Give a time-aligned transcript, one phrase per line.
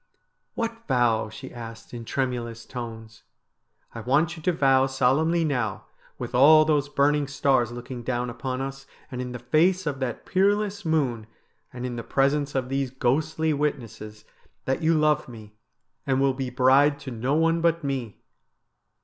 [0.55, 3.21] 'What vow?' she asked in tremulous tones.'
[3.93, 5.85] I want you to vow solemnly now,
[6.17, 10.25] with all those burning stars looking down upon us, and in the face of that
[10.25, 11.27] peerless moon,
[11.71, 14.25] and in the presence of these ghostly witnesses,
[14.65, 15.53] that you love me,
[16.07, 18.19] and will be bride to no one but me.'